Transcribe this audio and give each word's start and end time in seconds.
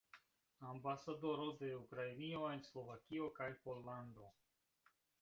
Ambasadoro 0.69 1.45
de 1.59 1.69
Ukrainio 1.81 2.41
en 2.55 2.65
Slovakio 2.71 3.31
kaj 3.39 3.51
Pollando. 3.67 4.35